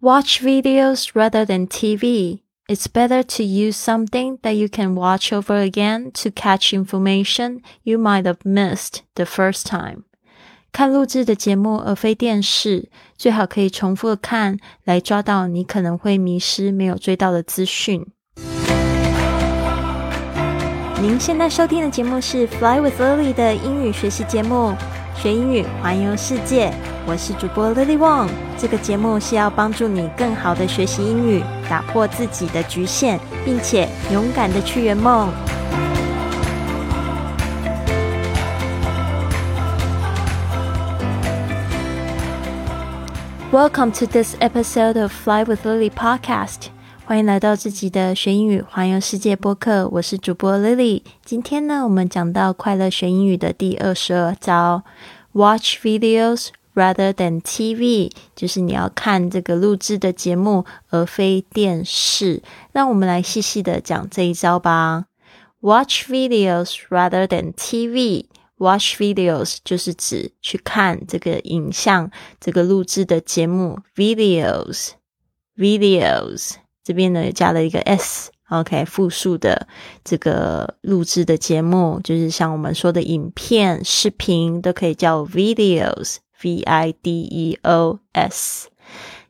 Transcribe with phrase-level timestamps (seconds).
[0.00, 2.40] Watch videos rather than TV.
[2.68, 7.98] It's better to use something that you can watch over again to catch information you
[7.98, 10.04] might have missed the first time.
[10.72, 12.88] 看录制的节目而非电视，
[13.18, 18.06] 最好可以重复看，来抓到你可能会迷失、没有追到的资讯。
[21.00, 24.72] 您现在收听的节目是《Fly with Lily》的英语学习节目，
[25.19, 26.71] 学英语环游世界。
[27.07, 28.29] 我是主播 Lily Wong。
[28.55, 35.31] 这个节目是要帮助你更好的学习英语，打破自己的局限，并且勇敢的去圆梦。
[43.51, 46.67] Welcome to this episode of Fly with Lily podcast。
[47.05, 49.87] 欢迎来到自己的学英语环游世界播客。
[49.93, 51.03] 我是主播 Lily。
[51.23, 54.83] 今天呢，我们讲到快乐学英语的第二十二招
[55.37, 62.41] ：Watch videos rather than TV，就是你要看这个录制的节目而非电视。
[62.71, 65.05] 让我们来细细的讲这一招吧。
[65.59, 68.25] Watch videos rather than TV。
[68.57, 73.81] Watch videos 就是指去看这个影像，这个录制的节目。
[73.95, 74.95] Videos，videos
[76.83, 79.67] 这边呢加了一个 s OK，复数的
[80.03, 88.69] 这个录制的节目，就是像我们说的影片、视频都可以叫 videos，v i d e o s。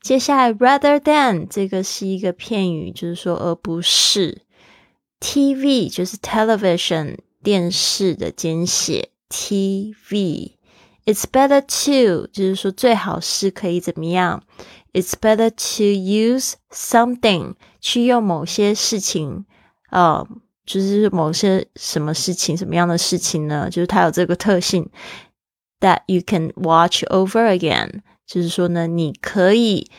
[0.00, 4.42] 接下来，rather than 这个是一个片语，就是说而不是。
[5.20, 7.16] TV 就是 television。
[7.42, 10.52] 电视的简写 TV。
[11.06, 14.42] It's better to 就是说最好是可以怎么样
[14.93, 19.45] ？It's better to use something 去用某些事情，
[19.89, 20.27] 呃，
[20.65, 23.69] 就是某些什么事情，什么样的事情呢？
[23.69, 24.89] 就是它有这个特性，
[25.79, 29.89] that you can watch over again，就是说呢，你可以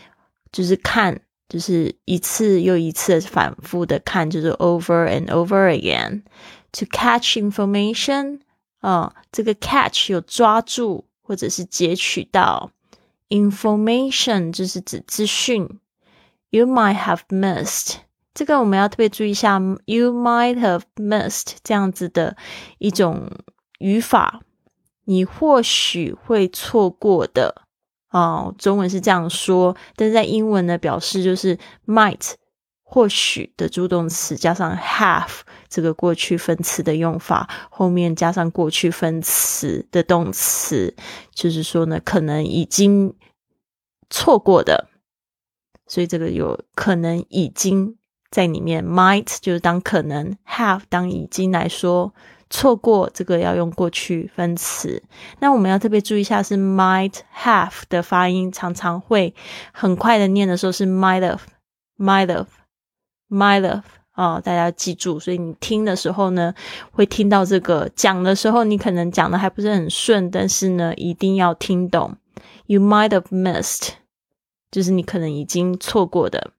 [0.50, 8.40] 就是看，就是一次又一次反复的看，就是 over and over again。To catch information，
[8.80, 12.70] 啊，这个 catch 有抓住或者是截取到
[13.31, 15.79] information，就是指资讯。
[16.51, 17.95] You might have missed，
[18.33, 19.59] 这个我们要特别注意一下。
[19.85, 22.35] You might have missed 这样子的
[22.77, 23.31] 一种
[23.79, 24.41] 语法，
[25.05, 27.63] 你或许会错过的。
[28.09, 32.33] 哦，中文是这样说，但是在英文呢，表示就是 might。
[32.83, 35.31] 或许的助动词加上 have
[35.71, 40.93] 这个过去分词的用法，后面加上过去分词的动词，
[41.33, 43.15] 就是说呢，可能已经
[44.09, 44.89] 错过的，
[45.87, 47.97] 所以这个有可能已经
[48.29, 48.85] 在里面。
[48.85, 52.13] might 就是当可能，have 当已经来说
[52.49, 55.01] 错过，这个要用过去分词。
[55.39, 59.33] 那我们要特别注意一下，是 might have 的发音，常常会
[59.71, 62.47] 很快的念的时候是 might have，might have。
[63.33, 63.61] My
[64.15, 66.53] love 啊，大家记住，所以你听的时候呢，
[66.91, 72.17] 会听到这个讲的时候，你可能讲的还不是很顺，但是呢，一定要听懂。
[72.65, 73.89] You might have missed，
[74.69, 76.51] 就是你可能已经错过的。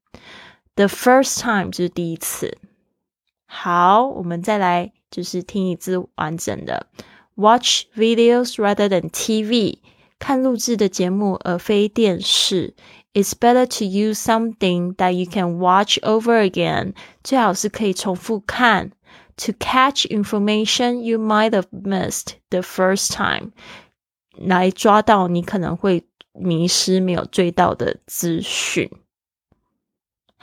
[0.75, 2.59] The first time 就是第一次。
[3.47, 6.87] 好，我们再来就是听一次完整的。
[7.35, 9.79] Watch videos rather than TV，
[10.19, 12.75] 看录制的节目而非电视。
[13.14, 18.92] It's better to use something that you can watch over again，最好是可以重复看。
[19.38, 23.52] To catch information you might have missed the first time，
[24.36, 28.90] 来抓到你可能会迷失、没有追到的资讯。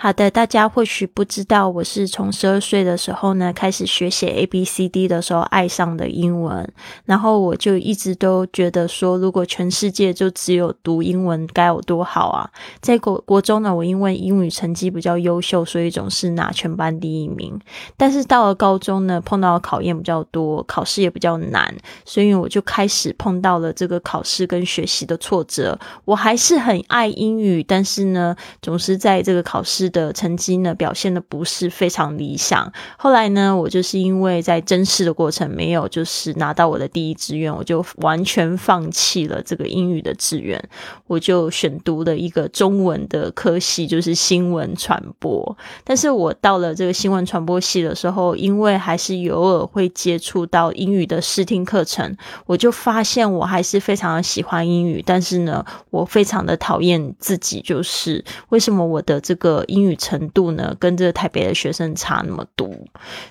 [0.01, 6.65] 好的，大家或许不知道，我是从十二岁的时候呢开始学写 A B C D 的时候爱上的英文，
[7.03, 12.49] 然后我就一直都觉得说，如果全世界就只有读英文该有多好啊！
[12.79, 17.59] 在国国中呢，我因为英语成绩比较优秀，所以总是拿全班第一名。
[17.97, 25.77] 但是到了高中呢，碰到考验比较多，考试也比较难，所以我就开始碰到了这个考试跟学习的挫折。
[26.05, 29.88] 我还是很爱英语，但是呢，总是在这个考试。
[29.89, 32.71] 的成绩呢表现的不是非常理想。
[32.97, 40.63] 后来呢，我就是因为在甄试的过程没有就是拿到我的第一志愿，我就完全放弃了这个英语的志愿，
[41.07, 45.57] 我就选读了一个中文的科系，就是新闻传播。
[45.83, 52.15] 但是我到了这个新闻传播系的时候，因为还是偶尔会接触到英语的试听课程，
[52.45, 59.78] 我就发现我还是非常的喜欢英语，但是呢，我非常的讨厌自己，就是为什么我的这个英。
[59.79, 62.69] 英语程度呢，跟这个台北的学生差那么多，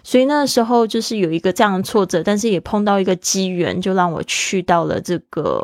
[0.02, 5.62] 所以那时候就是有一个这样的挫折，但是也碰到一个机缘，就让我去到了这个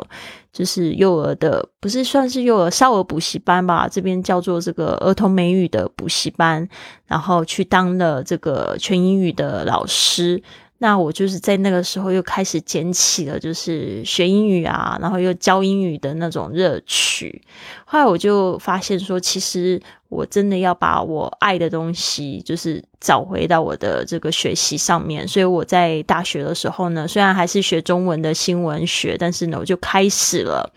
[0.53, 3.87] 就是幼儿的，不是算是幼儿少儿补习班吧？
[3.89, 6.67] 这边叫做这个儿童美语的补习班，
[7.07, 10.41] 然后去当了这个全英语的老师。
[10.85, 17.41] 那我就是在那个时候又开始捡起了，就是学英语啊，然后又教英语的那种乐趣。
[17.85, 25.27] 后来我就发现说，其实我真的要把我爱的东西，就是找回到我的这个学习上面。
[25.27, 30.71] 所以我在大学的时候呢，虽然还是学中文的新闻学，但是呢，我就开始了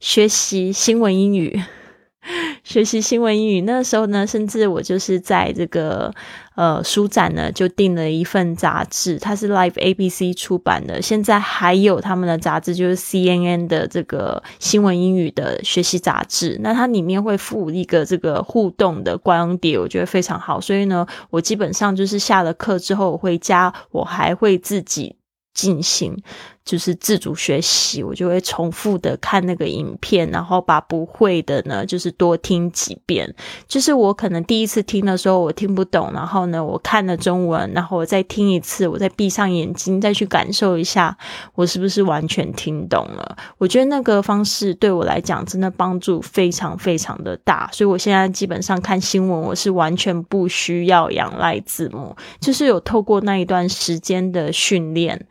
[0.00, 1.62] 学习新闻英语。
[2.76, 6.12] 学习新闻英语，那时候呢，甚至我就是在这个
[6.56, 11.00] 呃书展呢，就订了一份杂志，它是 Live ABC 出版的。
[11.00, 16.58] 现在还有他们的杂志，就是 CNN 的这个新闻英语的学习杂志。
[16.60, 20.60] 那它里面会附一个这个互动的光碟，我觉得非常好。
[20.60, 25.16] 所以呢，我基本上就是下了课之后回家，我还会自己
[25.54, 26.22] 进行。
[26.66, 33.32] 就是自主学习，我就会重复的看那个影片，然后把不会的呢，就是多听几遍。
[33.68, 41.16] 就是我可能第一次听的时候我听不懂，然后呢，我看了中文，然后我再听一次，我再闭上眼睛再去感受一下，
[41.54, 43.36] 我是不是完全听懂了？
[43.58, 55.24] 我觉得那个方式对我来讲真的帮助非常非常的大，所以我现在基本上看新闻，我是完全不需要仰赖字幕，就是有透过那一段时间的训练，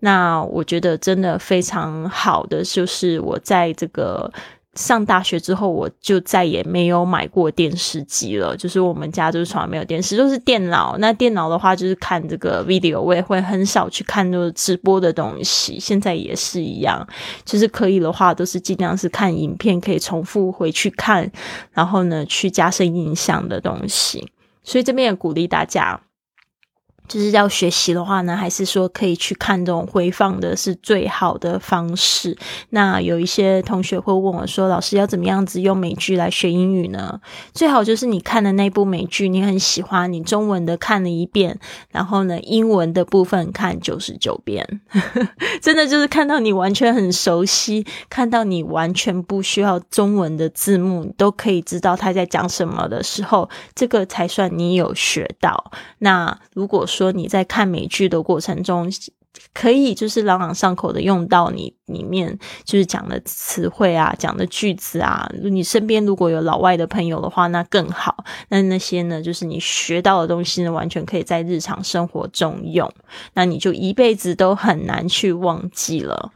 [0.00, 0.81] 那我觉得。
[0.82, 4.30] 的真的非常好的，就是我在这个
[4.74, 8.56] 上大学之后，我就再也没有买过电视机了。
[8.56, 10.96] 就是我们家就是从来没有电视，都是电脑。
[10.98, 15.78] 那电脑的话，就是看这个 video，我也会很少去看就是直播的东西。
[15.78, 17.06] 现在也是一样，
[17.44, 21.30] 就是可以的话，都是尽量是看影片，可以重复回去看，
[21.72, 24.26] 然后呢，去加深印象的东西。
[24.64, 26.00] 所以这边也鼓励大家。
[27.08, 32.36] 就是要学习的话呢，还是说可以去看这种回放的是最好的方式。
[32.70, 37.20] 那有一些同学会问我说：“老师要怎么样子用美剧来学英语呢？”
[37.52, 41.58] 最好就是你看的那部美剧，你很喜欢，你中文的看了一遍，
[41.90, 44.80] 然后呢，英文的部分看九十九遍，
[45.60, 55.72] 真的就是看到你完全很熟悉，看到你完全不需要中文的字幕，你都可以知道他在讲什么的时候，这个才算你有学到。
[55.98, 58.92] 那如果说，你在看美剧的过程中，
[59.54, 65.26] 可以就是朗朗上口的用到你里面就是讲的词汇啊，讲的句子啊。
[65.42, 68.24] 你身边如果有老外的朋友的话，那更好。
[68.50, 72.92] 那那些呢，就是你学到的东西呢，完全可以在日常生活中用，
[73.32, 76.30] 那你就一辈子都很难去忘记了。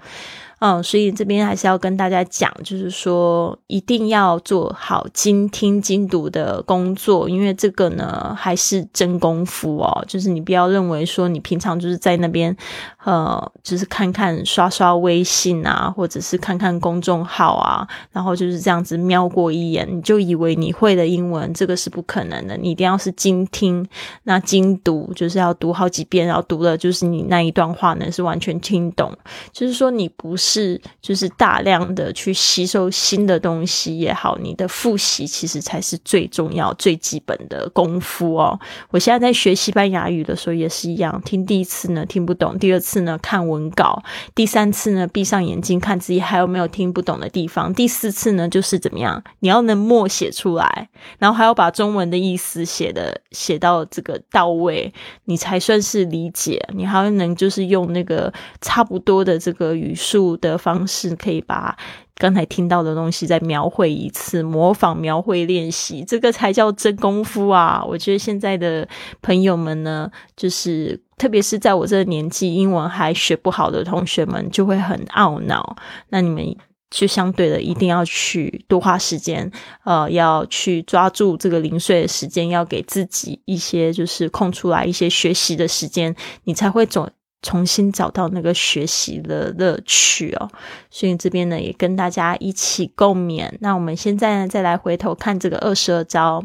[0.59, 10.03] 嗯，所以这边还是要跟大家讲，就是说一定要做好精听精读的工作，因为这个呢还是真功夫哦。
[10.09, 12.57] 就是你不要认为说你平常就是在那边，
[13.05, 22.57] 呃，就是看看刷刷微信啊，或者是看看公众号啊，然后就是这样子瞄过一眼，你就以为你会的英文，这个是不可能的。
[22.57, 23.87] 你一定要是精听，
[24.23, 29.15] 那精读就是要读好几遍，然后读了就是你那一段话呢是完全听懂，
[29.53, 30.46] 就是说你不是。
[30.49, 38.57] 是，就是大量的去吸收新的东西也好，你的复习其实才是最重要、最基本的功夫哦。
[38.91, 44.01] 我现在在学西班牙语的时候也是一样，听第一次呢听不懂，第二次呢看文稿，
[44.37, 50.89] 第三次呢闭上眼睛看自己还有没有听不懂的地方，第四次呢就是怎么样，你要能默写出来，
[51.19, 56.65] 然后还要把中文的意思写的写到这个到位，你才算是理解。
[56.73, 60.36] 你还要能就是用那个差不多的这个语速。
[60.37, 61.77] 的方式可以把
[62.17, 67.85] 刚才听到的东西再描绘一次，模仿描绘练习，这个才叫真功夫啊！
[67.87, 68.89] 我觉得现在的
[69.21, 75.77] 朋友们呢，就是特别是在我这个年纪，英文还学不好的同学们，就会很懊恼。
[76.09, 76.57] 那你们
[76.91, 79.51] 就相对的，一定要去多花时间，
[79.85, 87.07] 呃，要去抓住这个零碎的时间，要给自己一些就是空出来一些学习的时间，你才会总。
[87.47, 90.51] 重新找到那个学习的乐趣哦，
[90.91, 93.49] 所以这边呢也跟大家一起共勉。
[93.61, 96.45] 那我们现在呢再来回头看这个二十二招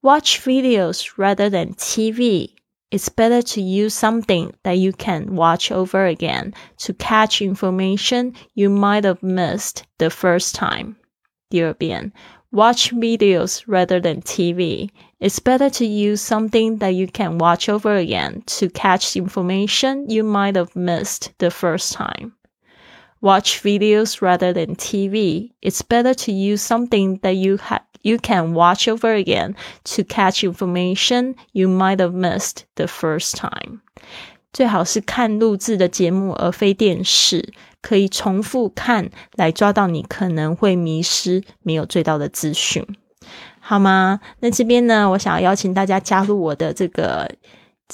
[0.00, 2.50] ，Watch videos rather than TV.
[2.90, 6.52] It's better to use something that you can watch over again
[6.84, 10.96] to catch information you might have missed the first time.
[11.48, 12.12] 第二遍。
[12.54, 14.88] Watch videos rather than TV.
[15.18, 20.22] It's better to use something that you can watch over again to catch information you
[20.22, 22.32] might have missed the first time.
[23.20, 25.50] Watch videos rather than TV.
[25.62, 30.44] It's better to use something that you ha- you can watch over again to catch
[30.44, 33.82] information you might have missed the first time.
[34.54, 37.52] 最好是看录制的节目，而非电视。
[37.82, 42.82] 可以重复看，来抓到你可能会迷失、没有最到的资讯，
[43.60, 44.20] 好吗？
[44.40, 47.30] 那这边呢，我想要邀请大家加入我的这个。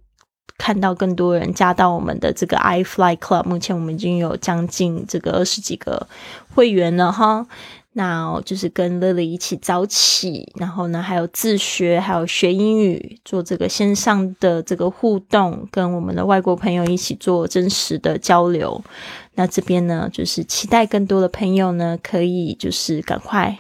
[0.62, 6.06] 看到更多人加到我们的这个 iFly Club，目前我们已经有将近这个二十几个
[6.54, 7.48] 会员了哈。
[7.94, 18.82] 那就是跟 Lily 一起早起，然后呢还有自学，还有学英语，做这个线上的这个互动，跟我们的外国朋友一起做真实的交流。
[19.36, 23.58] 那这边呢，就是期待更多的朋友呢，可以就是赶快。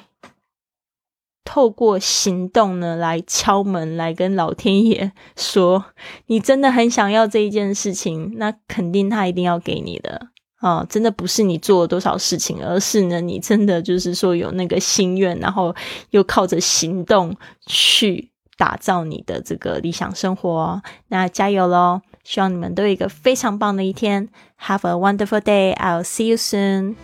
[1.46, 5.86] 透过行动呢，来敲门，来跟老天爷说，
[6.28, 10.28] 你真的很想要这一件事情，那肯定他一定要给你的
[10.60, 10.86] 哦。
[10.90, 15.76] 真的不是你做了多少事情，而是呢，你真的就是说有那个心愿，然后
[16.12, 17.36] 又靠着行动
[17.66, 20.82] 去打造你的这个理想生活。
[21.08, 22.02] 那加油喽！
[22.24, 24.30] 希望你们都有一个非常棒的一天。
[24.62, 25.74] Have a wonderful day.
[25.76, 26.96] I'll see you soon.